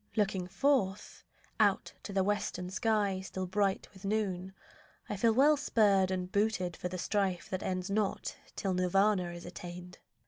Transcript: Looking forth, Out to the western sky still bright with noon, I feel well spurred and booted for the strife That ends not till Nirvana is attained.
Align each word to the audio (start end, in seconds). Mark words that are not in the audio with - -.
Looking 0.15 0.47
forth, 0.47 1.23
Out 1.59 1.93
to 2.01 2.11
the 2.11 2.23
western 2.23 2.71
sky 2.71 3.21
still 3.21 3.45
bright 3.45 3.87
with 3.93 4.03
noon, 4.03 4.51
I 5.07 5.15
feel 5.15 5.31
well 5.31 5.55
spurred 5.57 6.09
and 6.09 6.31
booted 6.31 6.75
for 6.75 6.89
the 6.89 6.97
strife 6.97 7.51
That 7.51 7.61
ends 7.61 7.91
not 7.91 8.35
till 8.55 8.73
Nirvana 8.73 9.31
is 9.33 9.45
attained. 9.45 9.99